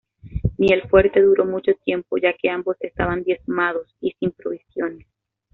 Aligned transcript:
Ni 0.57 0.73
el 0.73 0.81
fuerte 0.89 1.21
duró 1.21 1.45
mucho 1.45 1.73
tiempo 1.85 2.17
ya 2.17 2.33
que 2.33 2.49
ambos 2.49 2.75
estaban 2.79 3.21
diezmados 3.23 3.95
y 3.99 4.13
sin 4.19 4.31
provisiones. 4.31 5.05